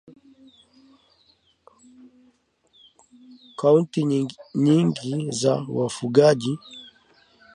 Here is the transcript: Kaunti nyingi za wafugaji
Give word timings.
Kaunti 3.59 4.01
nyingi 4.63 5.19
za 5.39 5.53
wafugaji 5.77 6.59